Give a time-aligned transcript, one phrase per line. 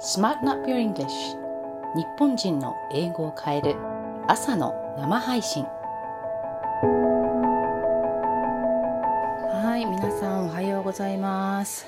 [0.00, 1.08] Smart Not Your English.
[1.96, 3.74] 日本人の英語を変える。
[4.28, 5.64] 朝の生配信。
[9.50, 11.84] はい皆さんおはようございます。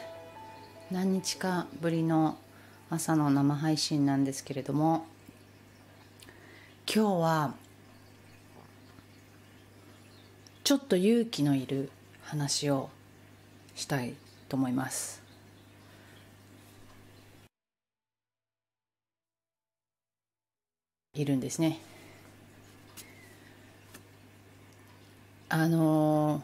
[0.91, 2.37] 何日かぶりの
[2.91, 5.06] 朝の生配信なんですけれども。
[6.92, 7.54] 今日は
[10.65, 11.92] ちょっと勇気のいる
[12.24, 12.90] 話を
[13.77, 14.15] したい
[14.49, 15.20] と思います。
[21.14, 21.80] いるんですね。
[25.48, 26.41] あの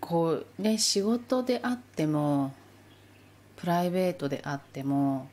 [0.00, 2.54] こうね仕事であっても
[3.56, 5.28] プライベートであっても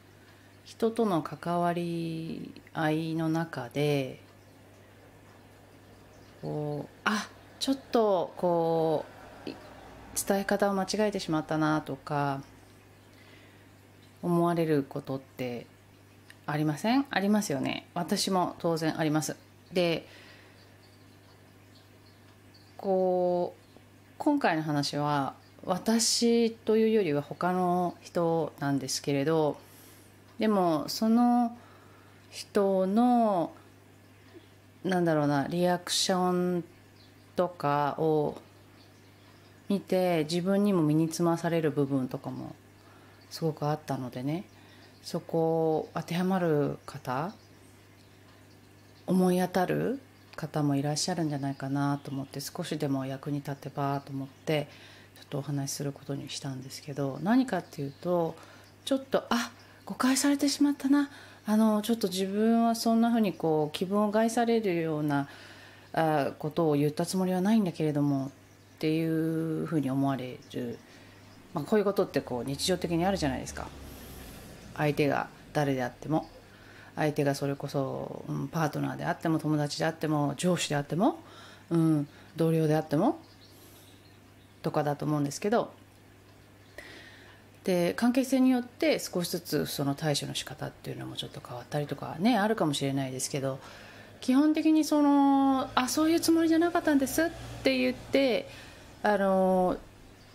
[0.66, 4.20] 人との関わり合いの中で
[6.42, 7.28] こうあ
[7.60, 9.19] ちょっとこう
[10.28, 12.42] 伝え方を間違えてしまったなとか
[14.22, 15.66] 思われることって
[16.46, 17.06] ありません？
[17.10, 17.88] ありますよね。
[17.94, 19.36] 私も当然あります。
[19.72, 20.08] で
[22.78, 23.60] こう
[24.18, 25.34] 今回の話は
[25.66, 29.58] 私というよりは他の人なんですけれど
[30.40, 31.56] でもその
[32.32, 33.52] 人の
[34.84, 36.64] なんだろうなリアクション
[37.36, 38.38] とかを
[39.70, 42.56] 見て自分にも身につまされる部分とかも
[43.30, 44.44] すごくあったのでね。
[45.04, 47.34] そこを当てはまる方
[49.08, 50.00] 思い当たる
[50.36, 54.68] 方もいらっしゃるんじゃないかなと思って少しでも役に立てばと思って
[55.16, 58.36] ちょっとお話しすることにしたんですけど何かっていうと
[58.86, 59.52] ちょっとあ
[59.86, 61.10] 誤解されてしまったな。
[61.46, 65.28] あのちょっと自分はそんなふうにこう気分を害されるような
[65.94, 68.32] あことを言ったつもりはないんだけれども
[68.80, 70.80] っていうふうに思われる、
[71.54, 73.68] まあ、こういうことってこう日常的にあるじゃないですか。
[74.78, 76.30] 相手が誰であっても。
[76.96, 81.20] 相手がそれこそ、うん、パートナーであっても友達であっても上司であっても、
[81.70, 83.20] うん、同僚であっても
[84.62, 85.74] とかだと思うんですけど。
[87.66, 93.60] で関係性によって少しずつその対処の仕方っていうのもちょっと変わったりとかねあるかもしれないですけど。
[94.22, 97.30] 基本的にそのあそういうつもりじゃなかったんですっ
[97.64, 98.48] て言って
[99.02, 99.78] あの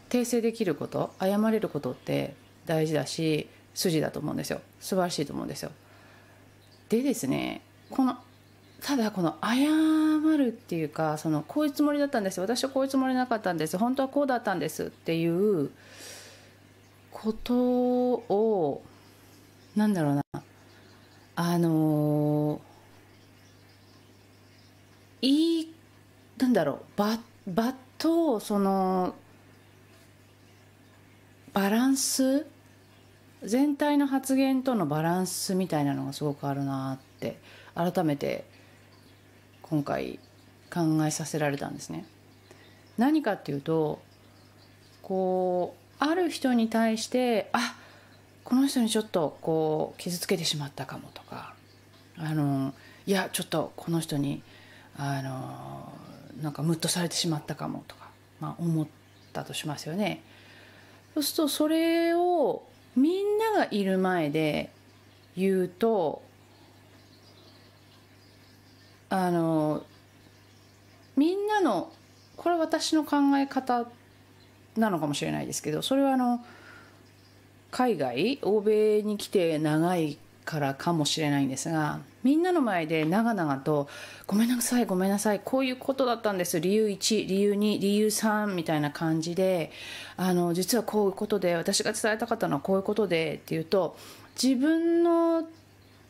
[0.09, 2.35] 訂正できること謝れることって
[2.67, 4.61] 大事だし筋だと思うんですよ。
[4.81, 5.71] 素晴らしいと思うんですよ。
[6.89, 8.17] でですねこの
[8.81, 12.41] ただこの謝るっていうかそのこういうつもりだったんです。
[12.41, 13.79] 私はこういうつもりなかったんです。
[13.79, 15.27] 本当はこうだったんですってい
[15.65, 15.71] う
[17.11, 18.83] ことを
[19.75, 20.23] なんだろうな。
[21.37, 22.61] あの
[25.21, 25.75] いい
[26.39, 26.79] なんだろう。
[26.97, 29.15] 場場とその
[31.55, 32.45] バランス？
[33.43, 37.39] 全体の発言とのバランスみたいなのがすごくあるなって
[37.75, 38.45] 改めて
[39.63, 40.19] 今回
[40.71, 42.05] 考えさせられたんですね。
[42.99, 44.03] 何かっていうと
[45.01, 47.75] こうある人に対してあ
[48.45, 51.55] この人にちょっとこう傷つけてしまったかもとか
[52.19, 52.75] あの
[53.07, 54.43] いやちょっとこの人に
[54.99, 55.91] あの
[56.43, 58.09] なんかムッとされてしまったかもとか、
[58.41, 58.87] まあ、思っ
[59.33, 60.23] たとしますよね。
[61.15, 62.65] そうするとそれを
[62.97, 64.71] みんながいる前で
[65.37, 66.23] 言うと
[69.11, 69.85] あの
[71.17, 71.93] みんなの
[72.37, 73.87] これは私の考え方
[74.77, 76.45] なのかもしれないですけどそれはあの
[77.71, 83.89] 海外欧米に来て長いからかもしれないんですがみんなの前で長々と
[84.27, 89.71] 「ごめんなさいごめんなさいこういうことだったんです理由1理由2理由3」みたいな感じで
[90.17, 93.97] あの実はこういうことで私が伝えたかったのはこういうことでっていうと
[94.41, 95.49] 自分の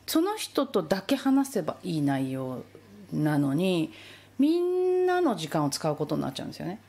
[0.06, 2.64] その人とだけ話せばいい内容
[3.12, 3.92] なのに
[4.38, 6.80] みんなの時間を使うことになっちゃうんですよね。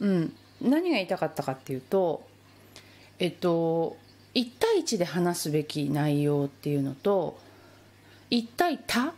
[0.00, 2.26] うん、何が言いたかったかっていうと
[3.18, 3.96] えっと
[4.36, 7.38] 1対1で話すべき内容っていうのと
[8.30, 9.14] 1対多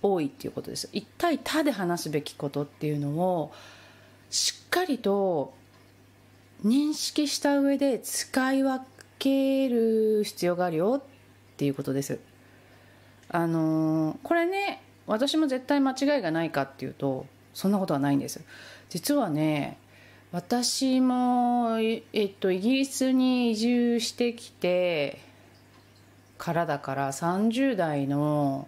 [0.00, 0.88] 多いっていうことです。
[0.92, 3.52] 1対多で話すべきことっていうのを
[4.30, 5.52] しっかりと
[6.64, 8.84] 認識した上で使い分
[9.18, 12.18] ける必要があるよっていうことです。
[13.28, 18.40] あのこれね私も絶対間違いがないかっていうとそんなことはないんです。
[18.88, 19.76] 実はね
[20.34, 25.20] 私も、えっと、イギリスに移住してきて
[26.38, 28.66] からだから30代の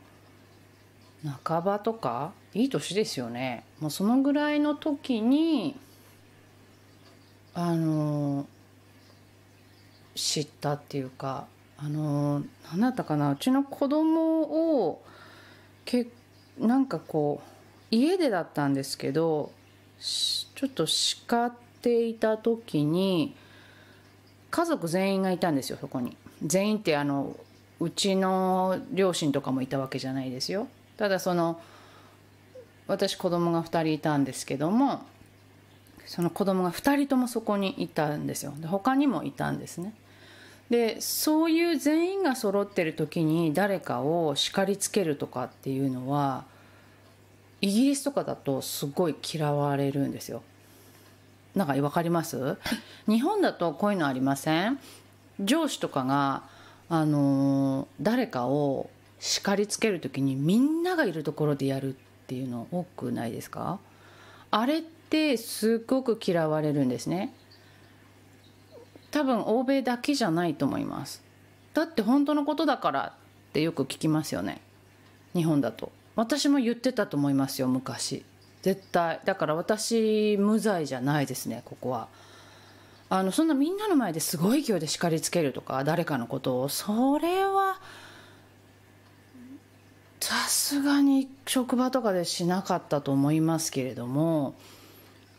[1.42, 3.64] 半ばとかいい年ですよね。
[3.80, 5.74] もうそのぐらいの時に
[7.52, 8.46] あの
[10.14, 11.48] 知ったっていうか
[11.78, 15.02] あの何だったかなうちの子供を
[15.84, 16.06] け
[16.60, 17.46] なんかこう
[17.90, 19.50] 家でだったんですけど
[20.56, 23.36] ちょっと叱っていた時に
[24.50, 26.16] 家族全員がいたんですよそこに。
[26.44, 27.36] 全員ってあの
[27.78, 30.66] うちの両親とかもいたわけじゃないですよ。
[30.96, 31.60] ただその
[32.86, 35.02] 私子供が2人いたんですけども
[36.06, 38.54] その子供が2人ともそこにいたんですよ。
[38.58, 39.92] で他にもいたんですね。
[40.70, 46.44] でそういう全員が揃ってる時に誰かを叱りつけるとかっていうのは
[47.60, 50.42] イギリスとかだとすごい嫌われるんですよ。
[51.54, 52.58] なんか分かります？
[53.08, 54.78] 日本だとこういうのありません？
[55.40, 56.42] 上司とかが
[56.88, 63.78] あの誰かを叱りつける時にみんながいるところでやるっていうの多くないですか？
[64.50, 67.32] あれってすっごく嫌われるんですね。
[69.10, 71.22] 多分欧米だけじゃないと思います。
[71.72, 73.14] だって本当のことだから
[73.48, 74.60] ってよく聞きますよね。
[75.34, 78.24] 日本だと私も言ってたと思いますよ昔。
[78.62, 79.20] 絶対。
[79.24, 82.08] だから私無罪じゃないですねここは。
[83.08, 86.68] あのそんなみんなの前ですごい勢いで叱りつけるとか誰かのことを。
[86.68, 87.78] それは
[90.20, 94.56] さすがに職場とかでしなかったと思いますけれども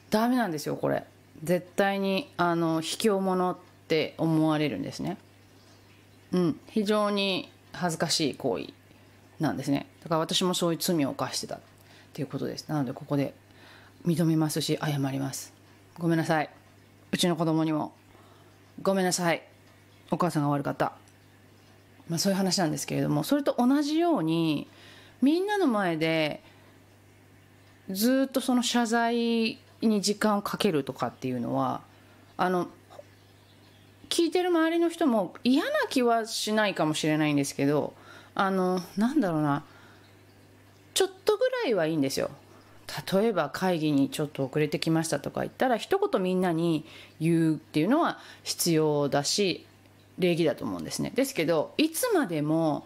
[0.09, 1.03] ダメなんですよこれ。
[1.44, 3.57] 絶対にあの卑怯者っ
[3.88, 5.18] て思われるんですね。
[6.31, 6.59] うん。
[6.68, 8.76] 非常に恥ずかしい行為。
[9.39, 9.88] なんですね。
[10.04, 11.60] だから私もそういう罪を犯してたっ
[12.13, 12.68] ていうことです。
[12.69, 13.34] なのでここで
[14.06, 15.54] 認めますし謝ります。
[15.98, 16.50] ごめんなさい。
[17.12, 17.94] うちの子供にも。
[18.81, 19.44] ごめんなさい。
[20.12, 20.94] お母さんが悪かった。
[22.10, 24.68] まあそういう話なんですけれどもそれと同じように
[25.22, 26.42] みんなの前で
[27.89, 31.81] ずっとその謝罪に時間をかけるとかっていうのは
[32.36, 32.68] あの
[34.10, 37.94] 聞いてる周りの人も嫌な気はしないかもしれないんですけど
[38.39, 39.63] あのなんだろうな。
[40.94, 42.30] ちょっとぐらいはいいんですよ。
[43.12, 46.86] 例えば会議にちょっと遅れてきましたとか言ったら一言みんなに
[47.19, 49.66] 言うっていうのは必要だし
[50.19, 51.12] 礼儀だと思うんですね。
[51.16, 52.86] ですけどいつまでも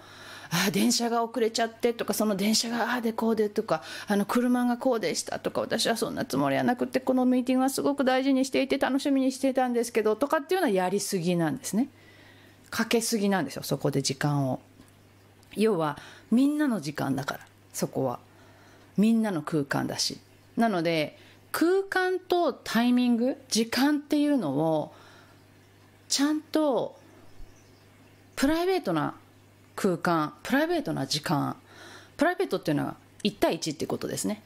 [0.49, 11.89] ああ電車が遅れちゃってとかその電車がああでこうでとかあの車がこうでしたとか私はそんなつもりはなくてこのミーティングはすごく大事にしていて楽しみにしてたんですけどとかっていうのはやりすぎなんですね。
[12.69, 14.61] かけすぎなんですよそこで時間を。
[15.55, 15.97] 要は
[16.31, 17.39] みんなの時間だから
[17.73, 18.19] そこは。
[18.97, 20.19] みんなの空間だし。
[20.57, 21.17] なので
[21.51, 24.93] 空間とタイミング時間っていうのを
[26.07, 26.95] ちゃんと
[28.35, 29.15] プライベートな
[29.75, 31.55] 空間プライベートな時間
[32.17, 34.43] プライベートっていうのは1対1ってことですね。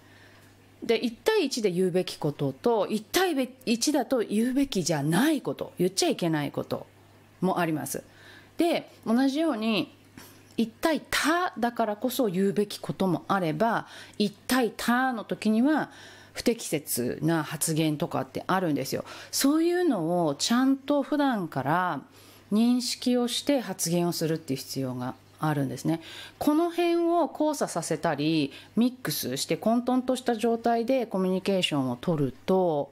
[0.84, 6.86] で1対1で言うべきことと1対1だと言うべきじゃないこと言っちゃいけないこと
[7.42, 8.04] もあります。
[8.58, 9.94] で同じように
[10.58, 13.88] 一対他だからこそ言うべきこともあれば
[14.18, 15.90] 一対他の時には
[16.34, 19.06] 不適切な発言とかってあるんですよ。
[19.32, 22.02] そういうのをちゃんと普段から
[22.52, 26.02] 認識をして発言をするっていう必要があるんですね。
[26.38, 32.92] この辺を交差させたりミックスして混沌とした状態でコミュニケーションを取ると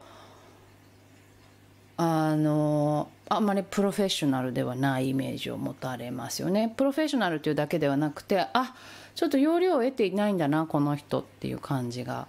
[2.06, 6.74] あのあんまりプロフェッショナルではないイメージを持たれますよね。
[6.76, 8.76] プロフェッショナルというだけではなくてあ
[9.16, 12.28] ちょっと要領を得ていないんだなこの人っていう感じが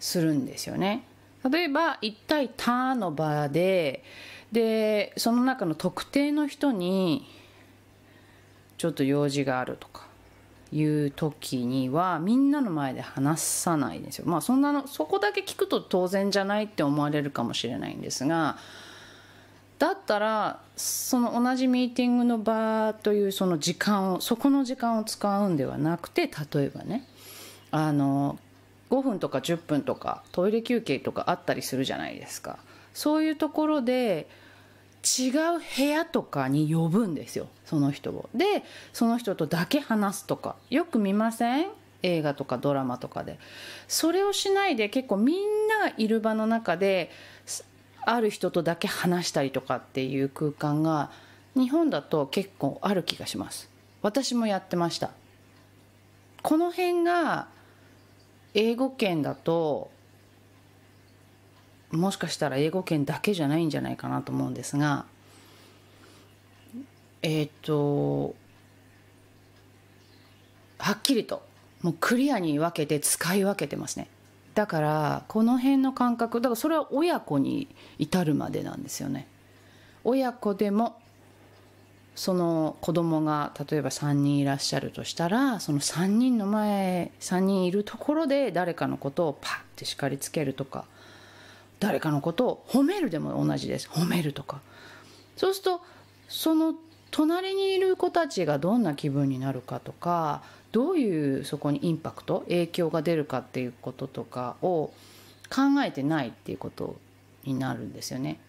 [0.00, 1.04] するんですよね。
[1.48, 4.02] 例えば1対他の場で
[4.50, 7.28] でその中の特定の人に
[8.78, 10.05] ちょっと用事があるとか
[10.72, 14.26] いう時にはみんなの前で話さないですよ。
[14.26, 18.58] まあそんなのそこだけ聞くと当然じゃないって思われるかもしれないんですが
[19.78, 27.06] だったらその同じミーティングの場というその時間をそこの時間を使うんではなくて例えばね
[27.70, 28.38] あの
[28.90, 32.58] 5分とか10分とかトイレ休憩とかあったりするじゃないですか。
[32.94, 34.26] そういうところで
[35.18, 35.32] 違う
[35.76, 38.28] 部屋とかに呼ぶんですよその人を。
[38.34, 40.56] でその人とだけ話すとか。
[40.70, 41.68] よく見ません？
[42.02, 43.38] 映画とかドラマとかで。
[43.88, 47.10] それをしないで結構みんながいる場の中で
[48.04, 51.10] ある人とだけ話したりとかっていう空間が
[51.54, 53.68] 日本だと結構ある気がします。
[54.02, 55.10] 私もやってました。
[56.42, 57.48] この辺が
[58.54, 59.90] 英語圏だと
[61.90, 65.04] もしかしたら英語圏だけじゃないんじゃないかなと思うんですが
[67.22, 68.34] えっ、ー、と
[70.78, 71.42] はっきりと
[71.82, 74.08] もうクリアに分けて使い分けてますね。
[74.54, 79.26] だからこの辺の感覚だからそれは親子に至るまでなんですよね。
[80.02, 80.98] 親子でも
[82.14, 90.86] その子供が例えば3人いらっしゃるとしたらその3人の前3人いるところで誰かのことをパッて叱りつけるとか
[91.80, 93.88] 誰かのことを褒めるでも同じです。
[93.88, 94.60] 褒めるとか。
[95.36, 95.80] そうすると
[96.28, 96.74] その
[97.10, 100.42] 隣にいる子たちがどんな気分になるかとか
[100.72, 104.92] どういうそこにインパクト影響が出るかっていうこととかを
[105.48, 106.96] 考えてないっていうこと
[107.44, 108.40] になるんですよね。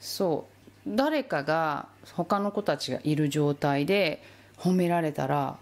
[0.00, 0.46] そ
[0.86, 0.96] う。
[0.96, 4.22] 誰かが他の子たちがいる状態で
[4.56, 5.58] 褒められたら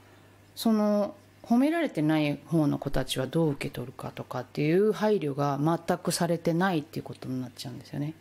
[0.55, 1.15] その
[1.49, 8.15] 褒められてない方の子たちはどう受け取るかとかっていう配慮が全くされてないっていうことになっちゃうんですよね。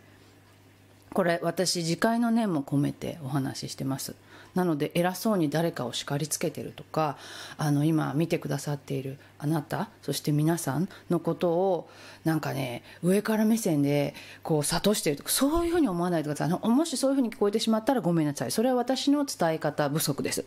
[1.13, 4.15] これ私自戒の念も込めてお話ししてます。
[4.55, 7.17] なので偉そうに誰かを叱りつけてるとか
[7.57, 11.89] あの今見てくださっているあなたそして皆さんのことを
[12.23, 18.51] なんかね上から目線でこう諭してるとかそういうふうに思わないでくださもしそういうふうに聞こえてしまったらごめんなさい。
[18.51, 20.45] それは私の伝え方不足です。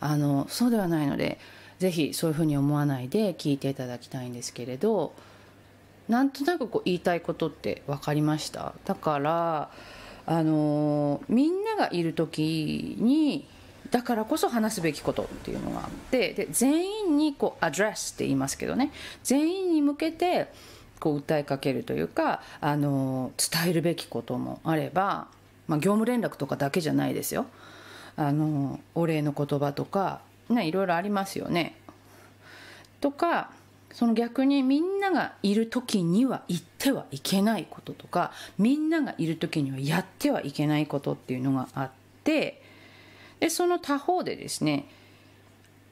[0.00, 1.38] あのそうではないので
[1.78, 5.12] ぜひそういうふうに思わないで聞いていただきたいんですけれど
[6.08, 8.74] なんとなくこう言いたいことって分かりました？
[8.84, 9.70] だから
[10.24, 13.46] あのみんながいる時に
[13.90, 18.90] だからこそ話すべきことっていうのがあってで全員にこうアドレスって言いますけどね。
[19.22, 20.48] 全員に向けて
[20.98, 25.28] こう訴えかけるというかあの伝えるべきこともあれば、
[25.68, 27.46] まあ、業務連絡とかだけじゃないですよ。
[28.16, 31.76] あのお礼の言葉とか、ね、いろいろありますよね。
[33.00, 33.50] とか
[33.92, 41.90] その逆にみんながいる時には言ってはいけないこととかみんながいる時にはやってはいけないことっていうのがあっ
[42.22, 42.60] て
[43.40, 44.86] でその他方でですね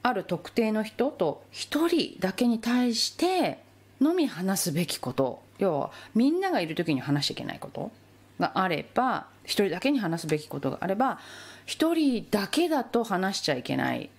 [0.03, 3.57] ある特定の人と1人だけに対して
[3.99, 7.91] のみ話すべきこと要はみんながいる時に話しちゃいけないこと
[8.39, 11.19] があれば1人だけに話すべきことがあれば
[11.65, 14.11] 1人だけだと話しちゃいけない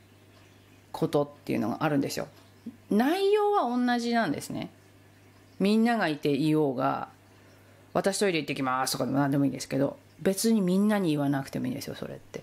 [0.97, 2.27] ことっていうのがあるんですよ。
[2.91, 4.71] 内容は同じなんですね
[5.61, 7.09] みんながいていようが
[7.93, 12.43] 私トイレ行ってきますとかでも何でもいいんですけど別にみんなに言わなくてもいいんですよそれって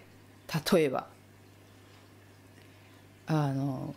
[0.73, 1.07] 例えば
[3.27, 3.93] あの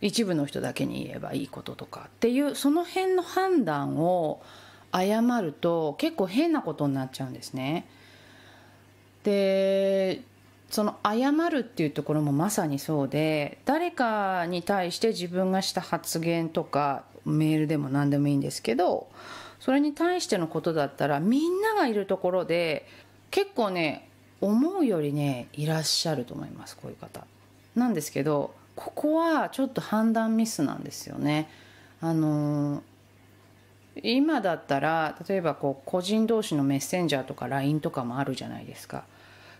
[0.00, 4.40] 一部の人だけに言えばいいこととかっていうその辺の判断を
[4.92, 7.86] 誤ると結構変なことになっちゃうんですね。
[9.24, 10.22] で
[10.70, 19.08] その謝るっていうところもまさにそうで誰かに対して自分がした発言とかメールでも何でもいいんですけど
[19.60, 22.86] それに対してのことだったらみんながいるところで
[23.30, 24.08] 結構ね
[24.40, 27.24] 思うよりねいらっしゃると思いますこういう方。
[27.74, 31.48] なんですけどここはちょっと判断ミスなんですよね。
[32.00, 32.82] あの
[34.02, 39.04] 今だったら例えばこう個人同士のメッセンジャーとか LINE とかもあるじゃないですか。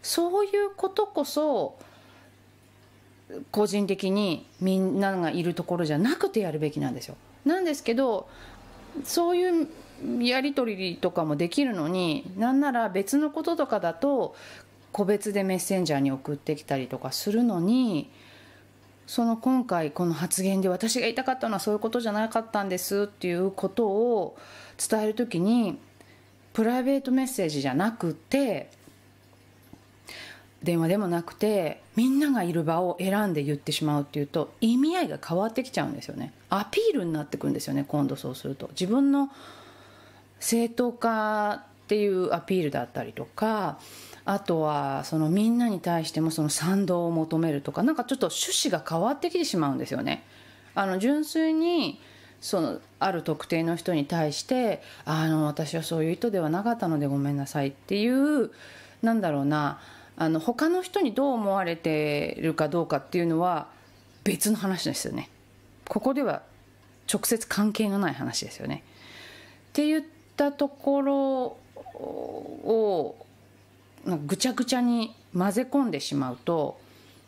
[0.06, 1.76] そういうことこそ
[3.50, 7.16] 個人的にみんながいるところじゃなくてやるべきなんですよ。
[7.44, 8.28] なんですけど
[9.02, 9.68] そういう
[10.20, 14.36] やり取りとかもできるのになんなら別のこととかだと
[14.92, 18.08] 個別でメッセンジャーに送ってきたりとかするのに
[19.08, 24.36] その今回この発言で私が言いたかったのはそういうことじゃなかったんですっていうことを
[24.88, 25.78] 伝える時に
[26.52, 28.70] プライベートメッセージじゃなくて
[30.62, 36.32] 電話でもなくてみんながいる場を選んで言ってしまうっていうと意味合いが変わってきちゃうんですよね。
[36.50, 38.68] アピールになってくるんですよね今度そうすると。
[38.68, 39.30] 自分の
[40.40, 43.78] 正当化っていうアピールだったりとか
[44.24, 50.24] あとはそのみんなに対してもその賛同を求めるとかなんかちょっと趣旨が変わってきてしまうんですよね。
[50.74, 52.00] あの純粋に
[52.40, 58.50] そのある特定の人に対してあの私はそういう意図ではなかったのでごめんなさいっていう
[59.02, 59.80] なんだろうな
[60.16, 63.68] あの他の人にどう思われてるかどうかっていうのは
[64.24, 65.28] 別の話ですよね。
[65.88, 66.42] ここでは
[67.12, 68.82] 直接関係のない話ですよね。
[69.68, 70.04] って言っ
[70.36, 71.56] たところ
[71.94, 73.16] を
[74.26, 76.78] ぐちゃぐちゃに混ぜ込んでしまうと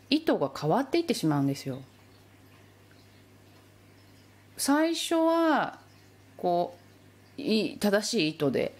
[0.09, 1.79] 意図が変わっていってしまうんですよ。
[4.57, 5.79] 最初は
[6.37, 6.75] こ
[7.37, 7.41] う
[7.79, 8.75] 正しい意図で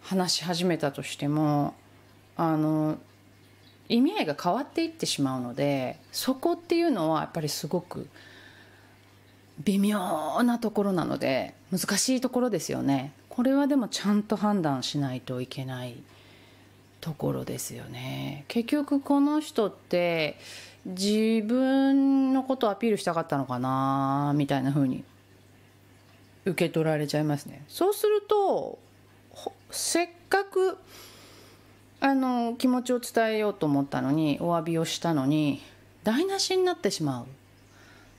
[0.00, 1.74] 話し始めたとしても
[2.36, 2.98] あの
[3.88, 8.08] 意味合いが変わっていってしまうのでそこっていうのはやっぱりすごく
[9.64, 13.12] 微妙なところなので難しいところですよね。
[13.28, 15.96] これはでもちゃんと判断しないといけない
[17.00, 18.44] ところですよね。
[18.48, 20.38] 結局この人って
[20.84, 25.04] 自分のことをアピールしたかったのかなみたいな風に
[26.44, 27.64] 受け取られちゃいますね。
[27.68, 28.78] そうすると
[29.70, 30.78] せっかく
[32.04, 35.62] あの気持ちを伝えようと思ったのにお詫びをしたのに
[36.02, 37.26] 台無しになってしまう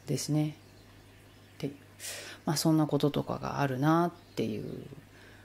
[0.08, 0.56] ですね。
[1.56, 1.70] って
[2.46, 4.86] まあそんなこととかがあるなっていう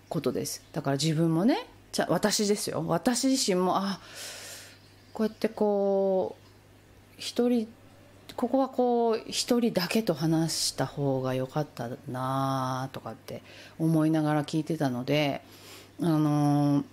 [0.08, 0.62] ことです。
[0.72, 2.84] だから自分もねじゃ私ですよ。
[2.86, 3.98] 私自身もあ
[5.12, 7.66] こうやってこう一人
[8.36, 13.42] ここはこう一人だけと話した方が良かったなとかって
[13.80, 15.42] 思いながら聞いてたので
[16.00, 16.84] あのー、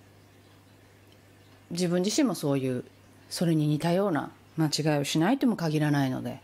[1.71, 2.83] 自分自身もそういう
[3.29, 6.39] それに似たような間違いをしないとも限らないので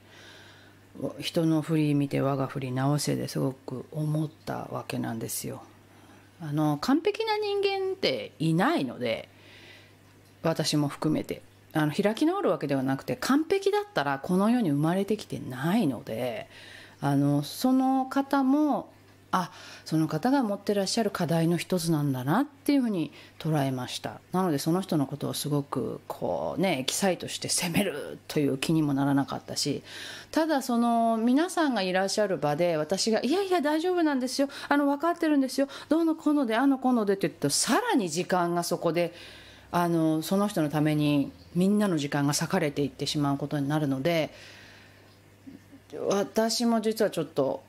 [1.20, 5.64] 人の振り見て我が振り直せですごく思ったわけなんですよ。
[6.42, 9.30] あの完璧な人間っていないので
[10.42, 16.48] 私も含めてあの開き直るわけではなくて完璧だったらこの世に生まれてきてないので
[17.00, 18.90] あのその方も
[19.32, 19.50] あ
[19.86, 24.20] その方が持ってらっしゃる課題の一つなんだなっていうふうに捉えました。
[24.34, 29.84] なのでその人のことをすごくこうねエキサイトして責めるという気にもならなかったし
[30.32, 34.50] ただその皆さんがいらっしゃる場で私が「いやいや大丈夫なんですよ。
[34.68, 35.68] あの分かってるんですよ。
[35.88, 39.14] どうのこうのであのこうので」って言うとさらに時間がそこで
[39.72, 44.34] あのその人のためにみんなの時間が割かれていってしまうことになるので
[46.08, 47.64] 私も実はちょっと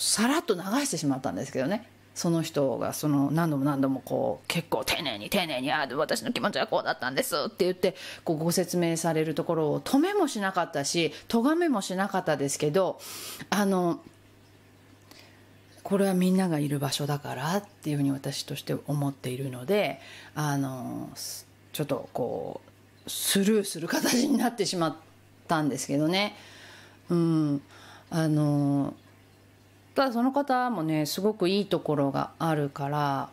[0.00, 12.98] さらっと流してしまったんですけどねその人がその何度も何度もこう結構丁寧に丁寧に「ああ私の気持ちはこうだったんです」って言ってこうご説明されるところを止めもしなかったし咎めもしなかったですけど
[13.50, 14.00] あの
[15.82, 20.00] これはみんながいる場所だからっていうふうに私として思っているので
[20.34, 21.10] あの
[21.74, 22.62] ちょっとこ
[23.06, 24.96] うスルーする形になってしまっ
[25.46, 26.36] たんですけどね。
[27.10, 27.62] うん、
[28.08, 28.94] あの
[30.00, 33.28] ただその方もねすごくいいところがあるから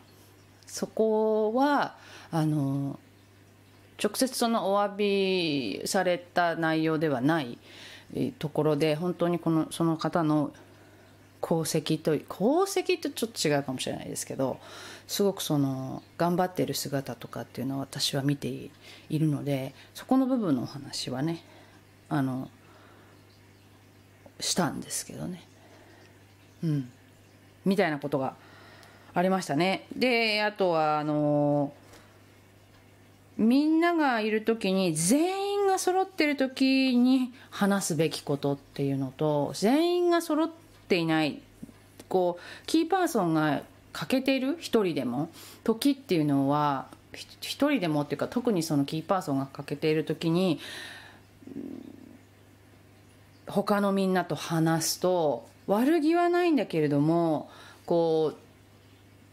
[0.65, 1.95] そこは
[2.29, 2.99] あの
[4.03, 7.57] 直接そのお詫びされた内容ではない
[8.37, 10.51] ところで本当にこのその方の
[11.41, 14.59] 功績と功績とちょっと違うかもしれないですけど
[15.07, 18.69] すごくその頑張っている姿とかっていうのは私は見てい
[19.09, 21.45] るのでそこの部分のお話はね
[22.09, 22.49] あの
[24.41, 25.46] したんですけどね。
[26.63, 26.89] うん。
[27.65, 28.35] みたいなことが
[29.13, 29.85] ありましたね。
[29.95, 31.73] であとはあの
[33.37, 40.49] みんながいる時に全員が揃ってる時に話すべきことっていうのと全員が揃っ
[40.87, 41.39] ていない
[42.09, 43.61] こうキーパーソンが
[43.93, 45.29] 欠けてる一人でも
[45.63, 50.59] 時っていうのは一人でもっていうか特にそのキーパーソンが欠けている時に
[53.47, 57.49] 他のみんなと話すと悪気はないんだけれども
[57.85, 58.37] こう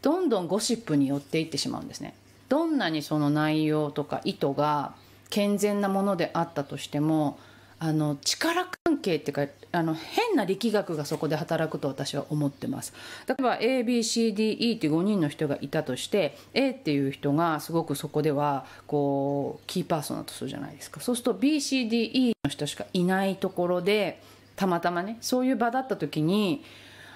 [0.03, 2.14] どんどんゴシップに寄っていってしまうんですね。
[2.49, 4.94] どんなにその内容とか意図が
[5.31, 7.38] 健全なものであったとしても
[7.79, 12.92] あの力関係っていうかあの変な力学がそこで働くと私は思ってます
[13.27, 24.20] 例えば ABCDE っていう5人の人がいたとして A っていう人がすごくそこではこうキーパーソンだとするじゃないですかそうすると BCDE の人しかいないところで
[24.57, 26.64] たまたまねそういう場だった時に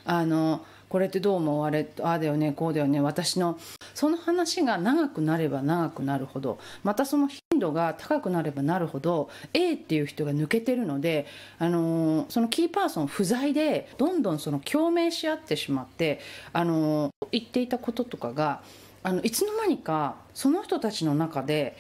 [0.04, 3.58] あのこれってどう思われああだよねこうだよね私の
[3.94, 11.26] その話が長くなれば長くなるほどまたその頻度が高くなればなるほど A っていう人が抜けてるので、
[11.58, 16.20] あのー、そのキーパーソン不在でどんどんその共鳴し合ってしまって、
[16.52, 18.62] あのー、言っていたこととかが
[19.02, 21.76] あのいつの間にかその人たちの中で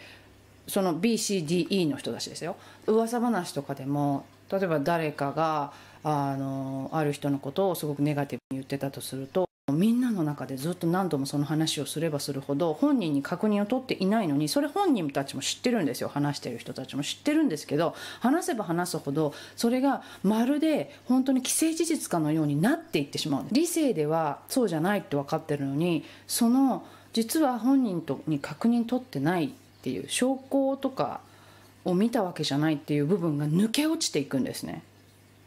[0.66, 2.56] その BCDE の人たちですよ。
[2.86, 17.02] 噂話とかでも例えば誰かがあのある人のことをすごくネガティブに言ってたとするとみんなの中でずっと何度もその話をすればするほど本人に確認を取っていないのにそれ本人たちも知ってるんですよ話してる人たちも。
[17.02, 29.50] 知ってるんですけど話せば話すほどそれがまるで本当に既成事実かのようになっていってしまう理性ではそうじゃないって分かってるのにその実は本人とに確認取ってないっ
[29.82, 31.20] ていう証拠とか
[31.84, 34.82] を見たわけじゃないっていう部分が抜け落ちていくんですね。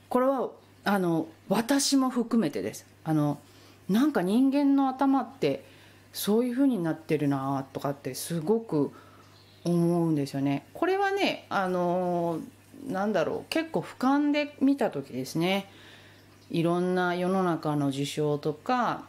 [0.09, 0.49] これは
[0.83, 3.37] あの私も含めてですあの
[3.89, 5.63] なんか人間の頭って
[6.13, 8.91] そういう風になってるなとかってすごく
[9.63, 10.65] 思うんですよね。
[10.73, 12.39] これはねあの
[12.87, 15.69] なんだろう結構俯瞰で見た時ですね
[16.49, 19.05] いろんな世の中の事象とか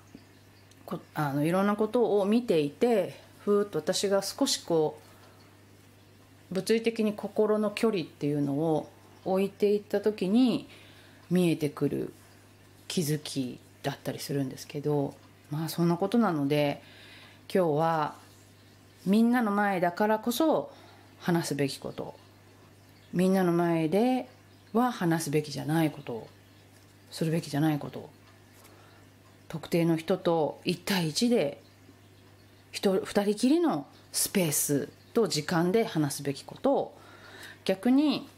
[1.14, 5.11] あのいろんなことを見ていてふーっと私が少しこう
[6.52, 8.88] 物理的に心の距離っていうのを
[9.24, 10.68] 置いていった時に
[11.30, 12.12] 見えてくる
[12.88, 15.14] 気づきだったりするんですけど
[15.50, 16.82] まあそんなことなので
[17.52, 18.14] 今日は
[19.06, 20.70] みんなの前だからこそ
[21.20, 22.14] 話すべきこと
[23.12, 24.28] みんなの前で
[24.72, 26.26] は話すべきじゃないこと
[27.10, 28.08] するべきじゃないこと
[29.48, 31.60] 特定の人と1対1で
[32.72, 36.98] 2人きりのスペースと時間で話すべきことを
[37.64, 38.28] 逆に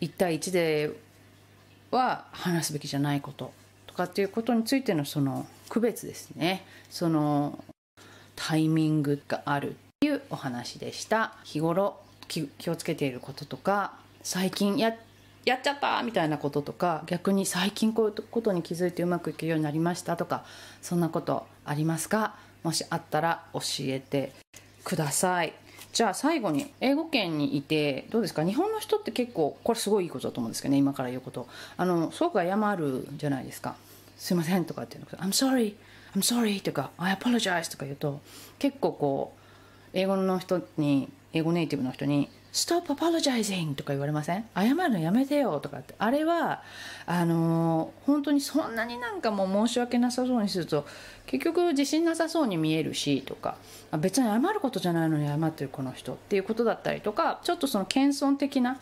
[0.00, 0.90] 1対1で
[1.90, 3.52] は話すべきじゃないこと
[3.86, 6.64] とかっていうことについてのその区別ですね。
[6.90, 7.62] その
[8.36, 11.34] タイミングがあるっていうお話でした。
[11.44, 14.96] 日頃気をつけていることとか最近や
[15.44, 20.44] やっちゃったみたいなこととか逆に最近こういうことに気づいてうまくいくようになりましたとか
[20.80, 22.34] そんなことありますか？
[22.62, 24.32] もしあったら教えて
[24.84, 25.54] ください。
[25.92, 28.44] じゃあ最後に英語圏にいてどうですか？
[28.44, 31.46] 日本の人って結構これすごいいいことだと思うんですけどね今から言うこと。
[31.76, 33.76] あのすごく謝るじゃないですか。
[34.16, 35.06] すいませんとかっていうの。
[35.18, 35.74] I'm sorry
[36.16, 38.20] I'm sorry とか I apologize とか言うと
[38.58, 44.44] 結構こう英語の人に英語ネイティブの人に Stop apologizing とか言われません？
[44.54, 45.96] 謝るのやめてよとかって。
[45.98, 46.62] あれは
[47.04, 50.86] あのー、本当にそんなになんかもう申し訳なさそうにすると
[51.26, 53.56] 結局自信なさそうに見えるしとか
[53.98, 58.78] 別に謝ることじゃないのに謝ってるこの人っていうことだったりとかちょっとその謙遜的な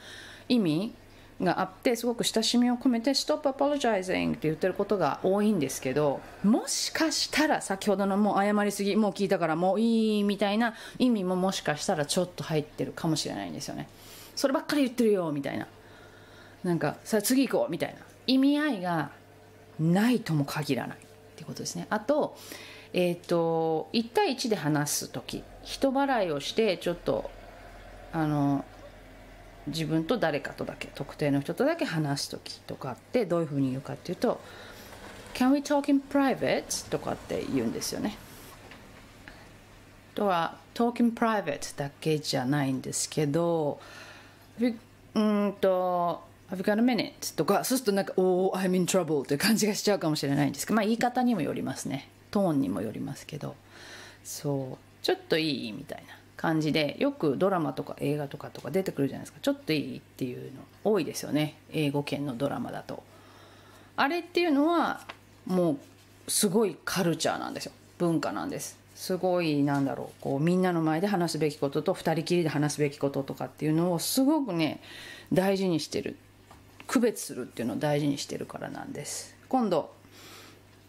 [0.50, 0.94] 意味
[1.42, 13.88] があってすごく親しみを込めて「Stop apologizing」って言ってることが多いんですけどもしかしたら先ほどのもう謝りすぎもう聞いたからもういいみたいな意味ももしかしたらちょっと入ってるかもしれないんですよね。
[14.34, 15.66] そればっかり言ってるよみたいな。
[16.64, 18.00] なんかさあ次行こうみたいな。
[18.26, 19.10] 意味合いが
[19.80, 21.00] ないとも限らないっ
[21.36, 21.86] てことですね。
[21.90, 22.36] あと
[22.92, 27.30] えっ、ー、と1対1で話す時人払いをしてちょっと
[28.12, 28.64] あの
[29.68, 34.40] 自分と誰かとだけ特定の人とだけ話す時とかってどういうふうに言うかっていうと
[35.34, 38.16] 「Can we talk in private?」とかって言うんですよね。
[40.14, 43.80] とは「talk in private」だけじゃないんですけど
[45.14, 53.54] うんと「Have you got a minute?」とかそうするとなんか「Oh, I'm in trouble」という感じがしちゃうかもしれないんですけどまあ言い方にもよりますねトーンにもよりますけど
[54.24, 55.72] そうちょっといい？
[55.72, 59.38] みたいな感じでよくドラマとか映画とかとか出てくるじゃないですか。
[59.42, 61.56] ちょっといいっていうの多いですよね。
[61.72, 63.02] 英語圏のドラマだと。
[63.96, 65.02] あれっていうのは
[65.46, 65.72] も
[66.26, 67.72] うすごいカルチャーなんですよ。
[67.98, 68.78] 文化なんです。
[68.94, 70.22] すごいなんだろう。
[70.22, 74.80] こうみんなの前で話すべきことと2人きりで話すべきこととかっていうのをすごくね
[75.32, 76.16] 大事にしてる。
[76.86, 79.34] 区別するっていうのを大事にしてるからなんです。
[79.48, 79.92] 今度、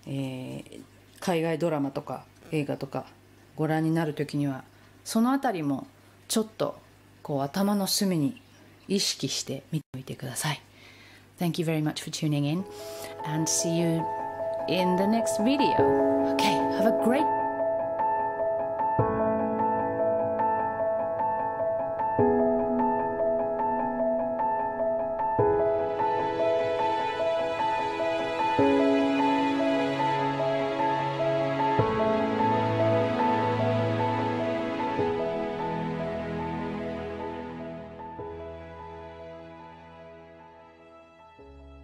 [0.05, 0.81] えー、
[1.19, 3.05] 海外ドラマとか映画とか
[3.55, 4.63] ご覧になる時には
[5.03, 5.87] そのあたりも
[6.27, 6.77] ちょっと
[7.21, 8.41] こう頭の隅に
[8.87, 10.61] 意識して見てみてください。
[11.39, 12.63] Thank you very much for tuning in
[13.25, 14.01] and see you
[14.67, 15.73] in the next video.
[16.35, 17.42] Okay, have a great